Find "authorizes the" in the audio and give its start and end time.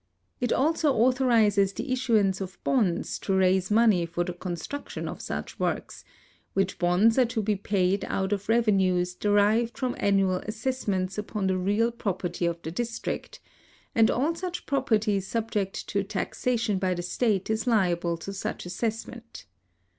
0.95-1.91